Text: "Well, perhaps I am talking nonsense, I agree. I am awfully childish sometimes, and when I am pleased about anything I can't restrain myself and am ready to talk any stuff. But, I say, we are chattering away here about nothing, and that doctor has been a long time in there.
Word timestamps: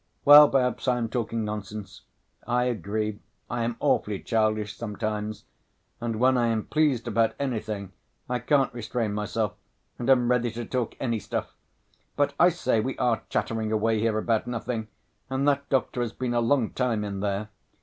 "Well, 0.25 0.49
perhaps 0.49 0.87
I 0.87 0.97
am 0.97 1.09
talking 1.09 1.45
nonsense, 1.45 2.01
I 2.47 2.63
agree. 2.63 3.19
I 3.51 3.61
am 3.63 3.77
awfully 3.79 4.19
childish 4.19 4.75
sometimes, 4.75 5.43
and 6.01 6.15
when 6.19 6.39
I 6.39 6.47
am 6.47 6.65
pleased 6.65 7.07
about 7.07 7.35
anything 7.39 7.91
I 8.27 8.39
can't 8.39 8.73
restrain 8.73 9.13
myself 9.13 9.53
and 9.99 10.09
am 10.09 10.31
ready 10.31 10.49
to 10.53 10.65
talk 10.65 10.95
any 10.99 11.19
stuff. 11.19 11.53
But, 12.15 12.33
I 12.39 12.49
say, 12.49 12.79
we 12.79 12.97
are 12.97 13.21
chattering 13.29 13.71
away 13.71 13.99
here 13.99 14.17
about 14.17 14.47
nothing, 14.47 14.87
and 15.29 15.47
that 15.47 15.69
doctor 15.69 16.01
has 16.01 16.13
been 16.13 16.33
a 16.33 16.41
long 16.41 16.71
time 16.71 17.03
in 17.03 17.19
there. 17.19 17.49